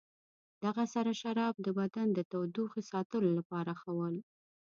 دغه 0.63 0.83
سره 0.93 1.11
شراب 1.21 1.55
د 1.61 1.67
بدن 1.79 2.07
د 2.13 2.19
تودوخې 2.31 2.81
ساتلو 2.91 3.29
لپاره 3.37 3.71
ښه 3.81 3.91
ول. 3.97 4.15